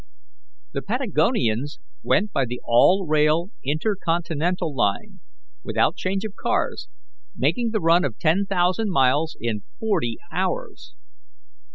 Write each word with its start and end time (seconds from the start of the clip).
The 0.73 0.81
Patagonians 0.81 1.77
went 2.01 2.31
by 2.31 2.45
the 2.45 2.59
all 2.63 3.05
rail 3.05 3.51
Intercontinental 3.63 4.73
Line, 4.75 5.19
without 5.63 5.95
change 5.95 6.25
of 6.25 6.33
cars, 6.35 6.89
making 7.35 7.69
the 7.69 7.79
run 7.81 8.03
of 8.03 8.17
ten 8.17 8.47
thousand 8.47 8.89
miles 8.89 9.37
in 9.39 9.61
forty 9.79 10.17
hours. 10.31 10.95